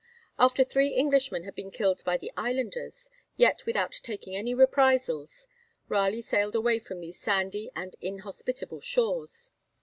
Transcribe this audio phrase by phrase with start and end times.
[0.39, 5.45] After three Englishmen had been killed by the islanders, yet without taking any reprisals,
[5.89, 9.51] Raleigh sailed away from these sandy and inhospitable shores.